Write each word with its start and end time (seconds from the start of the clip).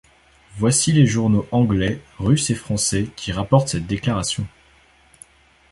Voici 0.57 0.91
les 0.93 1.05
journaux 1.05 1.45
anglais, 1.51 2.01
russes 2.17 2.49
et 2.49 2.55
français 2.55 3.07
qui 3.15 3.31
rapportent 3.31 3.67
cette 3.67 3.85
déclaration! 3.85 4.47